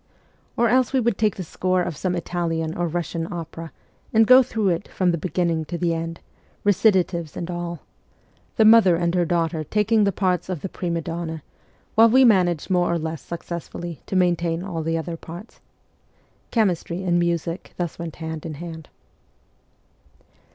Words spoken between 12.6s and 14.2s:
more or rather less successfully to